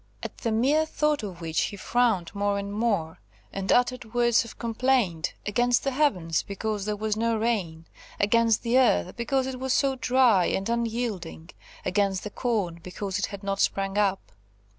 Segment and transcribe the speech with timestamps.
[0.23, 3.19] At the mere thought of which he frowned more and more,
[3.53, 7.85] and uttered words of complaint against the heavens, because there was no rain
[8.19, 11.51] against the earth, because it was so dry and unyielding;
[11.85, 14.31] against the corn, because it had not sprung up.